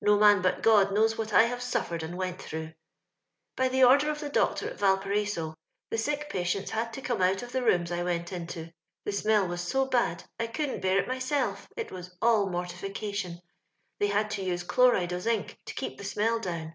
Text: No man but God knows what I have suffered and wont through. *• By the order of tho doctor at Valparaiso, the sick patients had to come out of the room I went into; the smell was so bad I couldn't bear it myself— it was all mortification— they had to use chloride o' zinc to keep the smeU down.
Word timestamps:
No 0.00 0.18
man 0.18 0.42
but 0.42 0.60
God 0.60 0.92
knows 0.92 1.16
what 1.16 1.32
I 1.32 1.44
have 1.44 1.62
suffered 1.62 2.02
and 2.02 2.18
wont 2.18 2.42
through. 2.42 2.66
*• 2.66 2.74
By 3.54 3.68
the 3.68 3.84
order 3.84 4.10
of 4.10 4.18
tho 4.18 4.28
doctor 4.28 4.68
at 4.68 4.78
Valparaiso, 4.80 5.54
the 5.88 5.98
sick 5.98 6.28
patients 6.28 6.70
had 6.72 6.92
to 6.94 7.00
come 7.00 7.22
out 7.22 7.42
of 7.44 7.52
the 7.52 7.62
room 7.62 7.84
I 7.92 8.02
went 8.02 8.32
into; 8.32 8.72
the 9.04 9.12
smell 9.12 9.46
was 9.46 9.60
so 9.60 9.86
bad 9.86 10.24
I 10.36 10.48
couldn't 10.48 10.80
bear 10.80 10.98
it 10.98 11.06
myself— 11.06 11.68
it 11.76 11.92
was 11.92 12.16
all 12.20 12.50
mortification— 12.50 13.40
they 14.00 14.08
had 14.08 14.32
to 14.32 14.42
use 14.42 14.64
chloride 14.64 15.12
o' 15.12 15.20
zinc 15.20 15.56
to 15.66 15.74
keep 15.74 15.96
the 15.96 16.02
smeU 16.02 16.42
down. 16.42 16.74